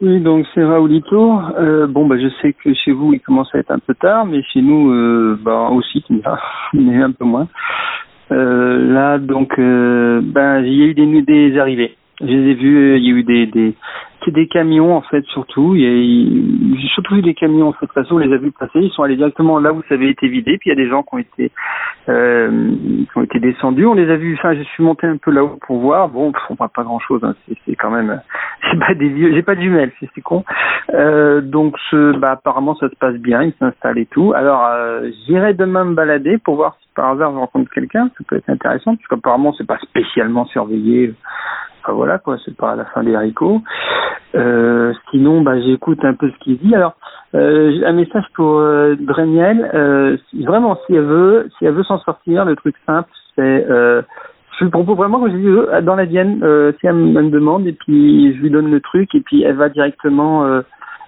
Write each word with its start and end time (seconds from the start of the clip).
Oui, 0.00 0.18
donc 0.20 0.46
c'est 0.54 0.64
Raoulito. 0.64 1.38
Euh, 1.58 1.86
bon, 1.86 2.06
bah, 2.06 2.16
je 2.18 2.28
sais 2.40 2.54
que 2.54 2.72
chez 2.72 2.92
vous, 2.92 3.12
il 3.12 3.20
commence 3.20 3.54
à 3.54 3.58
être 3.58 3.70
un 3.70 3.78
peu 3.78 3.94
tard, 3.94 4.24
mais 4.24 4.42
chez 4.44 4.62
nous, 4.62 4.90
euh, 4.90 5.38
bah, 5.42 5.68
aussi, 5.70 6.02
mais 6.72 6.96
un 7.02 7.12
peu 7.12 7.26
moins. 7.26 7.48
Euh, 8.32 8.92
là, 8.94 9.18
donc, 9.18 9.58
euh, 9.58 10.22
ben, 10.22 10.60
il 10.64 10.74
y 10.74 10.82
a 10.82 10.86
eu 10.86 10.94
des, 10.94 11.22
des 11.22 11.58
arrivées. 11.58 11.96
Je 12.20 12.26
les 12.26 12.50
ai 12.50 12.54
vus, 12.54 12.96
il 12.96 13.04
y 13.04 13.12
a 13.12 13.14
eu 13.14 13.22
des, 13.24 13.46
des, 13.46 13.74
des 14.28 14.46
camions 14.46 14.94
en 14.94 15.00
fait 15.00 15.24
surtout. 15.26 15.74
J'ai 15.74 16.88
surtout 16.92 17.14
vu 17.14 17.22
des 17.22 17.32
camions 17.32 17.68
en 17.68 17.72
fait 17.72 17.86
passer. 17.94 18.08
On 18.12 18.18
les 18.18 18.32
a 18.32 18.36
vus 18.36 18.52
passer. 18.52 18.78
Ils 18.80 18.90
sont 18.90 19.02
allés 19.02 19.16
directement 19.16 19.58
là 19.58 19.72
où 19.72 19.82
ça 19.88 19.94
avait 19.94 20.10
été 20.10 20.28
vidé. 20.28 20.58
Puis 20.58 20.68
il 20.68 20.76
y 20.76 20.78
a 20.78 20.84
des 20.84 20.90
gens 20.90 21.02
qui 21.02 21.14
ont 21.14 21.18
été 21.18 21.50
euh, 22.10 22.74
qui 23.10 23.18
ont 23.18 23.22
été 23.22 23.40
descendus. 23.40 23.86
On 23.86 23.94
les 23.94 24.10
a 24.10 24.16
vus. 24.16 24.34
Enfin, 24.38 24.54
je 24.54 24.62
suis 24.64 24.82
monté 24.82 25.06
un 25.06 25.16
peu 25.16 25.30
là-haut 25.30 25.58
pour 25.66 25.78
voir. 25.78 26.10
Bon, 26.10 26.30
on 26.50 26.54
voit 26.54 26.68
pas 26.68 26.82
grand-chose. 26.82 27.24
Hein. 27.24 27.34
C'est 27.64 27.76
quand 27.76 27.90
même. 27.90 28.20
J'ai 28.70 28.78
pas 28.78 28.94
des 28.94 29.08
vieux. 29.08 29.32
J'ai 29.32 29.42
pas 29.42 29.54
de 29.54 29.60
jumelles. 29.60 29.92
C'est 30.00 30.20
con. 30.20 30.44
Euh, 30.94 31.40
donc, 31.40 31.76
ce, 31.90 32.16
bah, 32.16 32.32
apparemment, 32.32 32.74
ça 32.76 32.88
se 32.88 32.94
passe 32.96 33.16
bien. 33.16 33.42
Ils 33.42 33.54
s'installent 33.58 33.98
et 33.98 34.06
tout. 34.06 34.32
Alors, 34.34 34.66
euh, 34.66 35.10
j'irai 35.26 35.54
demain 35.54 35.84
me 35.84 35.94
balader 35.94 36.38
pour 36.38 36.56
voir 36.56 36.76
si 36.80 36.88
par 36.94 37.10
hasard 37.10 37.32
je 37.32 37.38
rencontre 37.38 37.70
quelqu'un. 37.70 38.10
Ça 38.18 38.24
peut 38.26 38.36
être 38.36 38.48
intéressant 38.48 38.96
parce 38.96 39.06
qu'apparemment, 39.08 39.52
c'est 39.56 39.66
pas 39.66 39.78
spécialement 39.78 40.44
surveillé. 40.46 41.14
Enfin, 41.82 41.94
voilà 41.94 42.18
quoi. 42.18 42.36
C'est 42.44 42.56
pas 42.56 42.72
à 42.72 42.76
la 42.76 42.84
fin 42.86 43.02
des 43.02 43.14
haricots. 43.14 43.62
Euh, 44.34 44.92
sinon, 45.10 45.42
bah, 45.42 45.60
j'écoute 45.60 46.04
un 46.04 46.14
peu 46.14 46.30
ce 46.30 46.38
qu'il 46.44 46.58
dit. 46.58 46.74
Alors, 46.74 46.94
euh, 47.34 47.80
un 47.84 47.92
message 47.92 48.24
pour 48.34 48.58
euh, 48.58 48.96
Euh, 49.74 50.16
vraiment, 50.44 50.78
si 50.86 50.94
elle 50.94 51.04
veut, 51.04 51.48
si 51.58 51.64
elle 51.64 51.74
veut 51.74 51.84
s'en 51.84 51.98
sortir, 51.98 52.44
le 52.44 52.56
truc 52.56 52.76
simple, 52.86 53.10
c'est 53.34 53.66
euh, 53.70 54.02
je 54.60 54.66
propose 54.66 54.96
vraiment, 54.96 55.20
comme 55.20 55.32
je 55.32 55.36
dis, 55.36 55.46
euh, 55.46 55.80
dans 55.82 55.96
la 55.96 56.04
Vienne, 56.04 56.40
euh, 56.42 56.72
si 56.80 56.86
elle 56.86 56.94
me 56.94 57.30
demande, 57.30 57.66
et 57.66 57.72
puis 57.72 58.34
je 58.34 58.40
lui 58.40 58.50
donne 58.50 58.70
le 58.70 58.80
truc, 58.80 59.14
et 59.14 59.20
puis 59.20 59.42
elle 59.42 59.56
va 59.56 59.68
directement 59.68 60.44
euh, 60.44 60.60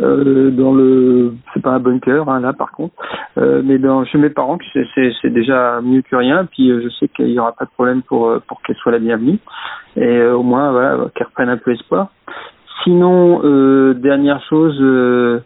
euh, 0.00 0.50
dans 0.50 0.72
le, 0.72 1.34
c'est 1.52 1.62
pas 1.62 1.72
un 1.72 1.78
bunker 1.78 2.28
hein, 2.28 2.40
là 2.40 2.52
par 2.52 2.72
contre, 2.72 2.94
euh, 3.38 3.62
mais 3.64 3.78
dans 3.78 4.04
chez 4.04 4.18
mes 4.18 4.30
parents, 4.30 4.58
c'est 4.94 5.30
déjà 5.30 5.80
mieux 5.82 6.02
que 6.02 6.16
rien. 6.16 6.46
Puis 6.46 6.68
je 6.68 6.88
sais 6.98 7.08
qu'il 7.08 7.30
y 7.30 7.38
aura 7.38 7.52
pas 7.52 7.66
de 7.66 7.70
problème 7.70 8.02
pour 8.02 8.34
pour 8.48 8.60
qu'elle 8.62 8.76
soit 8.76 8.92
la 8.92 8.98
bienvenue, 8.98 9.38
et 9.96 10.22
au 10.26 10.42
moins 10.42 10.72
voilà, 10.72 11.10
qu'elle 11.14 11.26
reprenne 11.26 11.48
un 11.48 11.58
peu 11.58 11.72
espoir. 11.72 12.08
Sinon, 12.82 13.40
euh, 13.44 13.94
dernière 13.94 14.42
chose, 14.48 14.76
euh, 14.80 15.40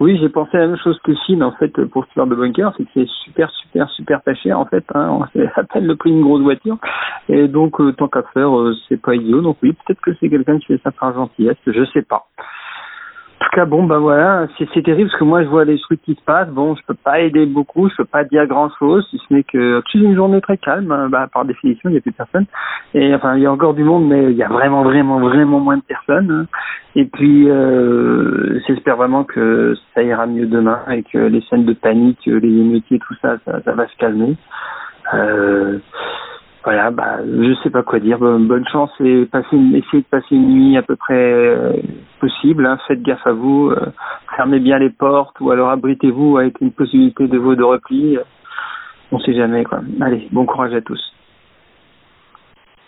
oui, 0.00 0.18
j'ai 0.20 0.28
pensé 0.28 0.56
à 0.56 0.60
la 0.60 0.66
même 0.68 0.78
chose 0.78 0.98
que 1.02 1.12
Finn 1.26 1.42
en 1.42 1.52
fait 1.52 1.72
pour 1.86 2.04
ce 2.04 2.10
genre 2.14 2.26
de 2.26 2.34
bunker, 2.34 2.72
c'est 2.76 2.84
que 2.84 2.90
c'est 2.94 3.08
super, 3.24 3.50
super, 3.50 3.88
super 3.90 4.22
pas 4.22 4.34
cher 4.34 4.58
en 4.58 4.66
fait. 4.66 4.84
Hein, 4.94 5.20
c'est 5.32 5.50
à 5.56 5.64
peine 5.64 5.86
le 5.86 5.96
prix 5.96 6.10
d'une 6.10 6.22
grosse 6.22 6.42
voiture, 6.42 6.78
et 7.28 7.48
donc 7.48 7.80
euh, 7.80 7.92
tant 7.92 8.08
qu'à 8.08 8.22
faire, 8.34 8.50
c'est 8.88 9.00
pas 9.00 9.14
idiot. 9.14 9.40
Donc 9.40 9.58
oui, 9.62 9.72
peut-être 9.72 10.00
que 10.00 10.12
c'est 10.20 10.28
quelqu'un 10.28 10.58
qui 10.58 10.66
fait 10.66 10.80
ça 10.82 10.90
par 10.92 11.14
gentillesse, 11.14 11.56
je 11.66 11.84
sais 11.92 12.02
pas. 12.02 12.26
Tout 13.48 13.60
cas, 13.60 13.64
bon, 13.64 13.84
ben 13.84 13.98
voilà, 13.98 14.46
c'est 14.58 14.82
terrible 14.82 15.08
parce 15.08 15.18
que 15.18 15.24
moi, 15.24 15.42
je 15.42 15.48
vois 15.48 15.64
les 15.64 15.78
trucs 15.78 16.02
qui 16.02 16.14
se 16.14 16.20
passent. 16.20 16.50
Bon, 16.50 16.74
je 16.74 16.82
peux 16.86 16.92
pas 16.92 17.20
aider 17.20 17.46
beaucoup, 17.46 17.88
je 17.88 17.96
peux 17.96 18.04
pas 18.04 18.24
dire 18.24 18.46
grand 18.46 18.68
chose, 18.78 19.06
si 19.10 19.18
ce 19.26 19.32
n'est 19.32 19.42
que 19.42 19.82
c'est 19.90 19.98
une 19.98 20.14
journée 20.14 20.42
très 20.42 20.58
calme. 20.58 20.92
Hein, 20.92 21.08
bah, 21.08 21.28
par 21.32 21.46
définition, 21.46 21.88
il 21.88 21.92
n'y 21.92 21.98
a 21.98 22.02
plus 22.02 22.12
personne. 22.12 22.44
Et 22.92 23.14
enfin, 23.14 23.36
il 23.36 23.42
y 23.42 23.46
a 23.46 23.52
encore 23.52 23.72
du 23.72 23.84
monde, 23.84 24.06
mais 24.06 24.24
il 24.32 24.36
y 24.36 24.42
a 24.42 24.48
vraiment, 24.48 24.82
vraiment, 24.82 25.18
vraiment 25.20 25.60
moins 25.60 25.78
de 25.78 25.82
personnes. 25.82 26.30
Hein. 26.30 26.46
Et 26.94 27.06
puis, 27.06 27.48
euh, 27.48 28.60
j'espère 28.66 28.96
vraiment 28.96 29.24
que 29.24 29.74
ça 29.94 30.02
ira 30.02 30.26
mieux 30.26 30.46
demain 30.46 30.80
et 30.90 31.02
que 31.02 31.16
les 31.16 31.40
scènes 31.48 31.64
de 31.64 31.72
panique, 31.72 32.26
les 32.26 32.48
émeutiers, 32.48 32.98
tout 32.98 33.14
ça, 33.22 33.36
ça, 33.46 33.62
ça 33.62 33.72
va 33.72 33.88
se 33.88 33.96
calmer. 33.96 34.36
Euh, 35.14 35.78
voilà, 36.64 36.90
bah, 36.90 37.20
je 37.24 37.54
sais 37.62 37.70
pas 37.70 37.82
quoi 37.82 37.98
dire. 37.98 38.18
Bonne 38.18 38.68
chance 38.68 38.90
et 39.00 39.24
passez 39.24 39.56
essayez 39.56 40.02
de 40.02 40.08
passer 40.10 40.34
une 40.34 40.48
nuit 40.48 40.76
à 40.76 40.82
peu 40.82 40.96
près 40.96 41.14
euh, 41.14 41.72
possible. 42.28 42.66
Hein. 42.66 42.78
Faites 42.86 43.02
gaffe 43.02 43.26
à 43.26 43.32
vous, 43.32 43.70
euh, 43.70 43.92
fermez 44.36 44.60
bien 44.60 44.78
les 44.78 44.90
portes 44.90 45.40
ou 45.40 45.50
alors 45.50 45.70
abritez-vous 45.70 46.38
avec 46.38 46.60
une 46.60 46.72
possibilité 46.72 47.26
de 47.26 47.38
veau 47.38 47.54
de 47.54 47.64
repli. 47.64 48.18
On 49.10 49.18
sait 49.20 49.34
jamais 49.34 49.64
quoi. 49.64 49.80
Allez, 50.00 50.28
bon 50.32 50.44
courage 50.44 50.74
à 50.74 50.80
tous. 50.80 51.00